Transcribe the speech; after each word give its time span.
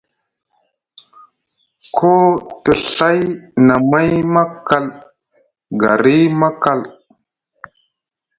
Koo 1.97 2.25
te 2.63 2.71
Ɵay 2.93 3.19
nʼamay 3.65 4.11
maa 4.33 4.49
kal, 4.67 4.85
gari 5.81 6.17
maa 6.39 6.53
kal. 6.63 6.81